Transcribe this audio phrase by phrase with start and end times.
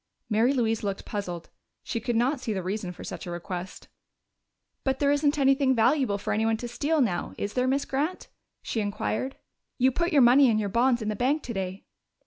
[0.31, 1.51] Mary Louise looked puzzled;
[1.83, 3.87] she could not see the reason for such a request.
[4.83, 8.27] "But there isn't anything valuable for anybody to steal now, is there, Miss Grant?"
[8.63, 9.35] she inquired.
[9.77, 11.85] "You put your money and your bonds in the bank today."